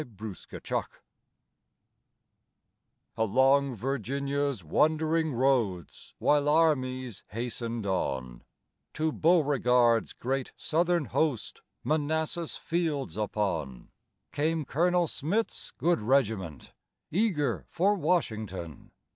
[0.03, 0.83] THE COUNTERSIGN
[3.17, 8.43] Along Virginia's wondering roads While armies hastened on,
[8.93, 13.91] To Beauregard's great Southern host, Manassas fields upon,
[14.31, 16.73] Came Colonel Smith's good regiment,
[17.11, 18.93] Eager for Washington.